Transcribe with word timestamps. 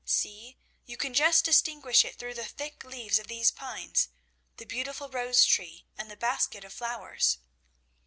See, 0.03 0.57
you 0.83 0.97
can 0.97 1.13
just 1.13 1.45
distinguish 1.45 2.03
it 2.03 2.15
through 2.17 2.33
the 2.33 2.43
thick 2.45 2.83
leaves 2.83 3.19
of 3.19 3.27
these 3.27 3.51
pines 3.51 4.09
the 4.57 4.65
beautiful 4.65 5.09
rose 5.09 5.45
tree 5.45 5.85
and 5.95 6.09
the 6.09 6.17
basket 6.17 6.63
of 6.63 6.73
flowers.' 6.73 7.37